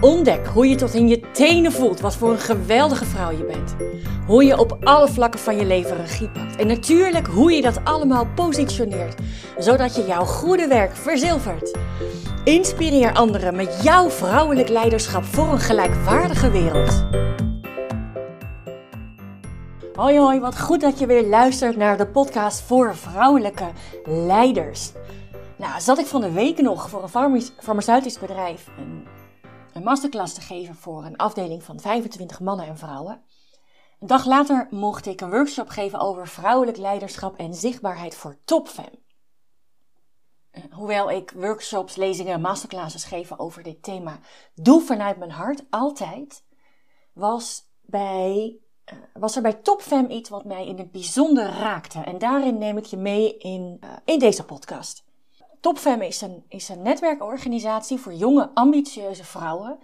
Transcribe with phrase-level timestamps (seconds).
[0.00, 3.76] Ontdek hoe je tot in je tenen voelt wat voor een geweldige vrouw je bent.
[4.26, 6.56] Hoe je op alle vlakken van je leven regie pakt.
[6.56, 9.20] En natuurlijk hoe je dat allemaal positioneert,
[9.58, 11.78] zodat je jouw goede werk verzilvert.
[12.44, 17.04] Inspireer anderen met jouw vrouwelijk leiderschap voor een gelijkwaardige wereld.
[19.94, 23.66] Hoi hoi, wat goed dat je weer luistert naar de podcast voor vrouwelijke
[24.04, 24.92] leiders.
[25.56, 28.68] Nou, zat ik van de week nog voor een farmaceutisch bedrijf
[29.72, 33.22] een masterclass te geven voor een afdeling van 25 mannen en vrouwen.
[34.00, 39.00] Een dag later mocht ik een workshop geven over vrouwelijk leiderschap en zichtbaarheid voor topfam.
[40.50, 44.18] Eh, hoewel ik workshops, lezingen en masterclasses geef over dit thema,
[44.54, 46.44] doe vanuit mijn hart altijd,
[47.12, 52.00] was, bij, eh, was er bij topfam iets wat mij in het bijzonder raakte.
[52.00, 55.04] En daarin neem ik je mee in, uh, in deze podcast.
[55.62, 59.78] TopFem is een, is een netwerkorganisatie voor jonge, ambitieuze vrouwen,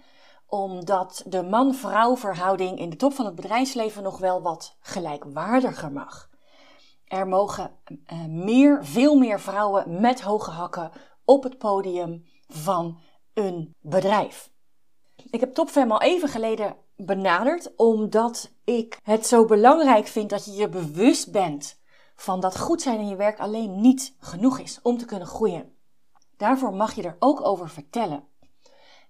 [0.47, 6.29] omdat de man-vrouw verhouding in de top van het bedrijfsleven nog wel wat gelijkwaardiger mag.
[7.05, 10.91] Er mogen uh, meer, veel meer vrouwen met hoge hakken
[11.25, 12.99] op het podium van
[13.33, 14.51] een bedrijf.
[15.29, 20.51] Ik heb TopFem al even geleden benaderd, omdat ik het zo belangrijk vind dat je
[20.51, 21.78] je bewust bent
[22.21, 25.75] van dat goed zijn in je werk alleen niet genoeg is om te kunnen groeien.
[26.37, 28.23] Daarvoor mag je er ook over vertellen.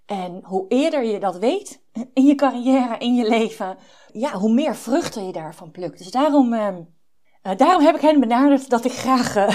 [0.06, 1.82] En hoe eerder je dat weet
[2.14, 3.78] in je carrière, in je leven,
[4.12, 5.98] ja, hoe meer vruchten je daarvan plukt.
[5.98, 6.76] Dus daarom, uh,
[7.58, 9.50] daarom heb ik hen benaderd dat ik graag, uh,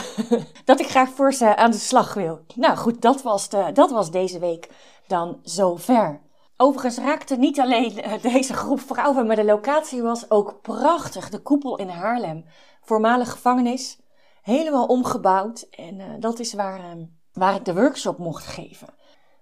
[0.65, 2.41] dat ik graag voor ze aan de slag wil.
[2.55, 4.71] Nou goed, dat was, de, dat was deze week
[5.07, 6.21] dan zover.
[6.57, 11.31] Overigens raakte niet alleen eh, deze groep vrouwen, maar de locatie was ook prachtig.
[11.31, 12.45] De koepel in Haarlem,
[12.81, 14.01] voormalig gevangenis,
[14.43, 15.67] helemaal omgebouwd.
[15.71, 18.89] En uh, dat is waar, uh, waar ik de workshop mocht geven.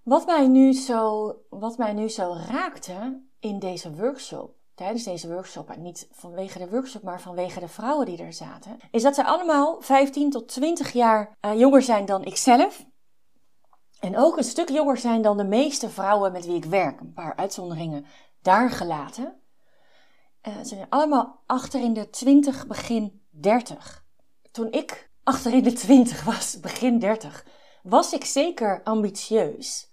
[0.03, 5.77] Wat mij nu zo, wat mij nu zo raakte in deze workshop, tijdens deze workshop,
[5.77, 9.77] niet vanwege de workshop, maar vanwege de vrouwen die er zaten, is dat ze allemaal
[9.81, 12.85] 15 tot 20 jaar uh, jonger zijn dan ikzelf.
[14.03, 17.01] En ook een stuk jonger zijn dan de meeste vrouwen met wie ik werk.
[17.01, 18.07] Een paar uitzonderingen
[18.41, 19.41] daar gelaten.
[20.49, 24.05] Uh, ze zijn allemaal achter in de 20, begin 30.
[24.51, 27.47] Toen ik achter in de 20 was, begin 30,
[27.83, 29.91] was ik zeker ambitieus.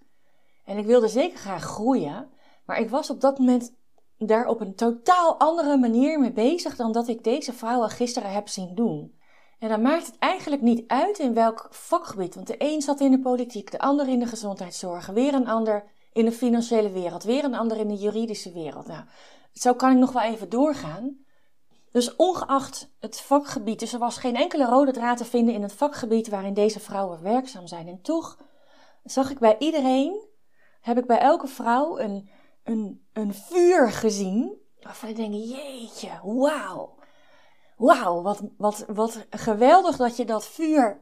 [0.66, 2.30] En ik wilde zeker graag groeien.
[2.66, 3.74] Maar ik was op dat moment
[4.18, 8.47] daar op een totaal andere manier mee bezig dan dat ik deze vrouwen gisteren heb
[8.47, 9.19] zien doen.
[9.59, 12.36] En dan maakt het eigenlijk niet uit in welk vakgebied.
[12.36, 15.84] Want de een zat in de politiek, de ander in de gezondheidszorg, weer een ander
[16.14, 18.88] in de financiële wereld, weer een ander in de juridische wereld.
[18.88, 19.03] Nou,
[19.53, 21.18] zo kan ik nog wel even doorgaan.
[21.92, 25.74] Dus ongeacht het vakgebied, dus er was geen enkele rode draad te vinden in het
[25.74, 27.88] vakgebied waarin deze vrouwen werkzaam zijn.
[27.88, 28.38] En toch
[29.03, 30.28] zag ik bij iedereen,
[30.81, 32.30] heb ik bij elke vrouw een,
[32.64, 34.58] een, een vuur gezien.
[34.81, 36.99] Waarvan ik denk, jeetje, wauw.
[37.79, 41.01] Wauw, wat, wat, wat geweldig dat je dat vuur,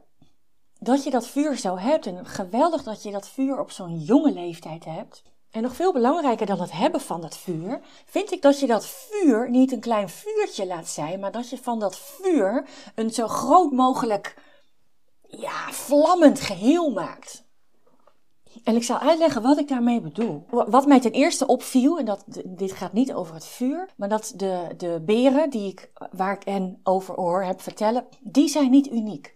[0.78, 2.06] dat je dat vuur zo hebt.
[2.06, 5.22] En geweldig dat je dat vuur op zo'n jonge leeftijd hebt.
[5.50, 8.86] En nog veel belangrijker dan het hebben van dat vuur, vind ik dat je dat
[8.86, 13.28] vuur niet een klein vuurtje laat zijn, maar dat je van dat vuur een zo
[13.28, 14.36] groot mogelijk,
[15.22, 17.47] ja, vlammend geheel maakt.
[18.64, 20.44] En ik zal uitleggen wat ik daarmee bedoel.
[20.50, 24.32] Wat mij ten eerste opviel, en dat, dit gaat niet over het vuur, maar dat
[24.36, 28.90] de, de beren die ik, waar ik hen over hoor heb vertellen, die zijn niet
[28.92, 29.34] uniek.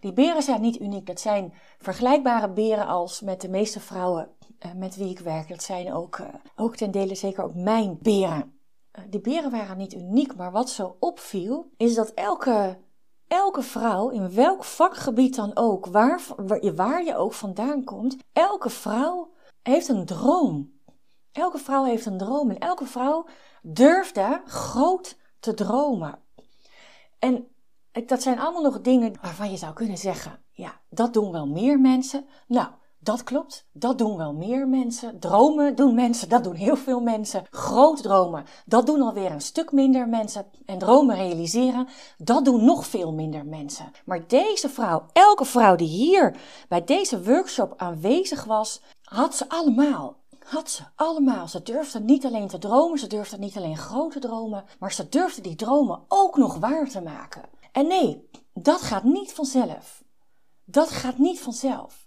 [0.00, 1.06] Die beren zijn niet uniek.
[1.06, 4.28] Dat zijn vergelijkbare beren als met de meeste vrouwen
[4.66, 5.48] uh, met wie ik werk.
[5.48, 8.52] Dat zijn ook, uh, ook ten dele zeker ook mijn beren.
[8.98, 12.78] Uh, die beren waren niet uniek, maar wat zo opviel, is dat elke,
[13.32, 16.20] elke vrouw, in welk vakgebied dan ook, waar,
[16.74, 20.80] waar, je ook vandaan komt, elke vrouw heeft een droom.
[21.32, 23.26] Elke vrouw heeft een droom en elke vrouw
[23.62, 26.18] durfde groot te dromen.
[27.18, 27.48] En
[28.06, 31.80] dat zijn allemaal nog dingen waarvan je zou kunnen zeggen: ja, dat doen wel meer
[31.80, 32.26] mensen.
[32.46, 32.68] Nou,
[33.02, 35.18] dat klopt, dat doen wel meer mensen.
[35.18, 37.44] Dromen doen mensen, dat doen heel veel mensen.
[37.50, 40.46] Groot dromen, dat doen alweer een stuk minder mensen.
[40.66, 41.88] En dromen realiseren,
[42.18, 43.90] dat doen nog veel minder mensen.
[44.04, 46.36] Maar deze vrouw, elke vrouw die hier
[46.68, 50.16] bij deze workshop aanwezig was, had ze allemaal.
[50.44, 51.48] Had ze allemaal.
[51.48, 55.40] Ze durfde niet alleen te dromen, ze durfde niet alleen grote dromen, maar ze durfde
[55.40, 57.42] die dromen ook nog waar te maken.
[57.72, 60.02] En nee, dat gaat niet vanzelf.
[60.64, 62.01] Dat gaat niet vanzelf.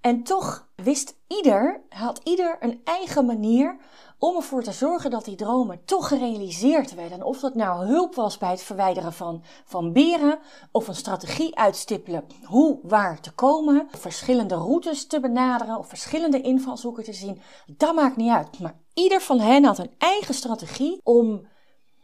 [0.00, 3.76] En toch wist ieder, had ieder een eigen manier
[4.18, 7.22] om ervoor te zorgen dat die dromen toch gerealiseerd werden.
[7.22, 10.38] of dat nou hulp was bij het verwijderen van, van beren,
[10.72, 17.04] of een strategie uitstippelen hoe waar te komen, verschillende routes te benaderen, of verschillende invalshoeken
[17.04, 18.58] te zien, dat maakt niet uit.
[18.58, 21.46] Maar ieder van hen had een eigen strategie om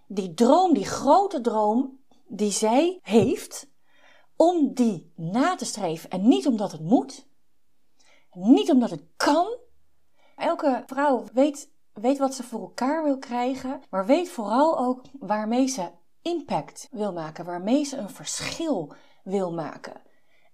[0.06, 3.69] die droom, die grote droom die zij heeft,
[4.37, 6.11] om die na te streven.
[6.11, 7.26] En niet omdat het moet,
[8.34, 9.56] niet omdat het kan.
[10.36, 15.66] Elke vrouw weet, weet wat ze voor elkaar wil krijgen, maar weet vooral ook waarmee
[15.66, 15.90] ze
[16.22, 18.92] impact wil maken, waarmee ze een verschil
[19.25, 20.02] wil maken.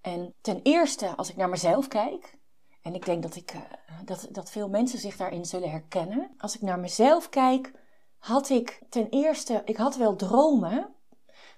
[0.00, 2.38] En ten eerste, als ik naar mezelf kijk,
[2.82, 3.60] en ik denk dat, ik, uh,
[4.04, 6.30] dat, dat veel mensen zich daarin zullen herkennen.
[6.38, 7.72] Als ik naar mezelf kijk,
[8.18, 10.94] had ik ten eerste, ik had wel dromen,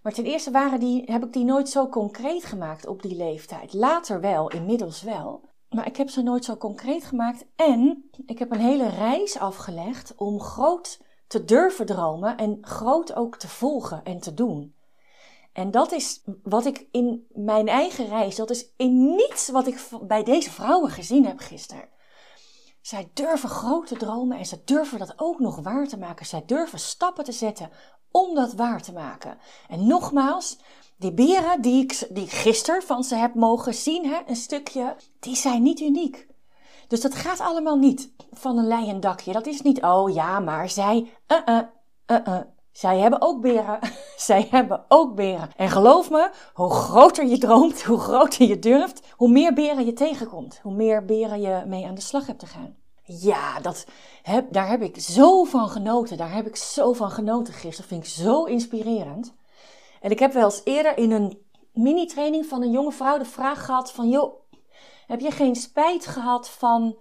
[0.02, 3.72] maar ten eerste waren die, heb ik die nooit zo concreet gemaakt op die leeftijd.
[3.72, 5.50] Later wel, inmiddels wel.
[5.72, 7.44] Maar ik heb ze nooit zo concreet gemaakt.
[7.56, 13.36] En ik heb een hele reis afgelegd om groot te durven dromen en groot ook
[13.36, 14.74] te volgen en te doen.
[15.52, 19.88] En dat is wat ik in mijn eigen reis, dat is in niets wat ik
[20.02, 21.88] bij deze vrouwen gezien heb gisteren.
[22.80, 26.26] Zij durven grote dromen en ze durven dat ook nog waar te maken.
[26.26, 27.70] Zij durven stappen te zetten
[28.12, 29.38] om dat waar te maken.
[29.68, 30.58] En nogmaals,
[30.96, 35.36] die beren die ik, die gisteren van ze heb mogen zien, hè, een stukje, die
[35.36, 36.26] zijn niet uniek.
[36.88, 39.32] Dus dat gaat allemaal niet van een leien dakje.
[39.32, 41.58] Dat is niet, oh ja, maar zij, uh, uh,
[42.06, 42.40] uh, uh.
[42.72, 43.78] Zij hebben ook beren.
[44.16, 45.50] Zij hebben ook beren.
[45.56, 49.92] En geloof me, hoe groter je droomt, hoe groter je durft, hoe meer beren je
[49.92, 50.58] tegenkomt.
[50.62, 52.76] Hoe meer beren je mee aan de slag hebt te gaan.
[53.04, 53.86] Ja, dat
[54.22, 56.16] heb, daar heb ik zo van genoten.
[56.16, 57.76] Daar heb ik zo van genoten gisteren.
[57.76, 59.34] Dat vind ik zo inspirerend.
[60.00, 61.38] En ik heb wel eens eerder in een
[61.72, 64.08] mini-training van een jonge vrouw de vraag gehad van...
[64.08, 64.34] joh,
[65.06, 66.96] heb je geen spijt gehad van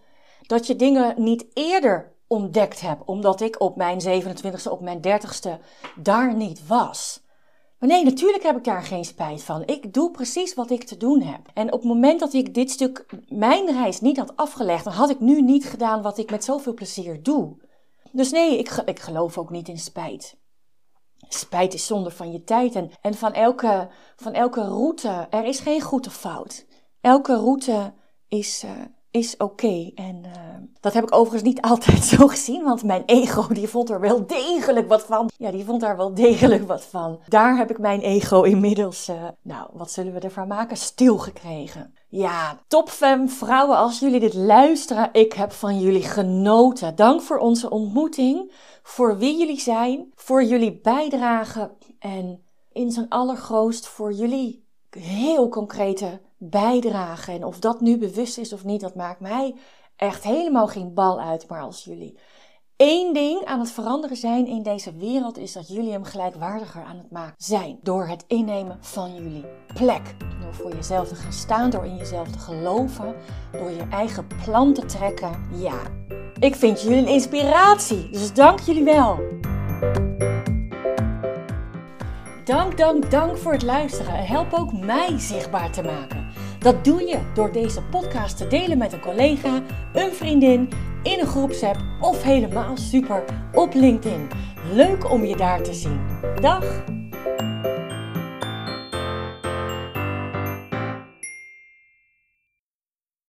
[0.48, 3.06] dat je dingen niet eerder ontdekt hebt?
[3.06, 5.52] Omdat ik op mijn 27ste, op mijn 30ste
[5.96, 7.22] daar niet was.
[7.82, 9.64] Maar nee, natuurlijk heb ik daar geen spijt van.
[9.66, 11.48] Ik doe precies wat ik te doen heb.
[11.54, 15.10] En op het moment dat ik dit stuk, mijn reis niet had afgelegd, dan had
[15.10, 17.58] ik nu niet gedaan wat ik met zoveel plezier doe.
[18.12, 20.38] Dus nee, ik, ik geloof ook niet in spijt.
[21.18, 25.28] Spijt is zonde van je tijd en, van, elke, van elke route.
[25.30, 26.66] Er is geen goed of fout.
[27.02, 27.94] Elke route
[28.28, 28.72] is, uh,
[29.12, 29.92] is oké.
[29.96, 30.32] En uh,
[30.80, 34.28] dat heb ik overigens niet altijd zo gezien, want mijn ego die vond er wel
[34.28, 35.30] degelijk wat van.
[35.38, 37.20] Ja, die vond daar wel degelijk wat van.
[37.28, 41.94] Daar heb ik mijn ego inmiddels, uh, nou, wat zullen we ervan maken, stilgekregen.
[42.10, 46.96] Ja, topfam vrouwen, als jullie dit luisteren, ik heb van jullie genoten.
[46.96, 48.52] Dank voor onze ontmoeting,
[48.84, 54.61] voor wie jullie zijn, voor jullie bijdrage en in zijn allergrootst voor jullie
[54.96, 57.32] heel concrete bijdrage.
[57.32, 59.56] En of dat nu bewust is of niet, dat maakt mij
[59.96, 61.48] echt helemaal geen bal uit.
[61.48, 62.18] Maar als jullie
[62.76, 66.98] één ding aan het veranderen zijn in deze wereld, is dat jullie hem gelijkwaardiger aan
[66.98, 67.80] het maken zijn.
[67.82, 70.16] Door het innemen van jullie plek.
[70.42, 73.16] Door voor jezelf te gaan staan, door in jezelf te geloven,
[73.52, 75.48] door je eigen plan te trekken.
[75.54, 75.82] Ja,
[76.40, 78.10] ik vind jullie een inspiratie.
[78.10, 79.20] Dus dank jullie wel.
[82.52, 86.28] Dank, dank, dank voor het luisteren en help ook mij zichtbaar te maken.
[86.60, 89.62] Dat doe je door deze podcast te delen met een collega,
[89.94, 90.70] een vriendin,
[91.04, 93.24] in een groepsapp of helemaal super
[93.54, 94.28] op LinkedIn.
[94.74, 96.00] Leuk om je daar te zien.
[96.42, 96.84] Dag!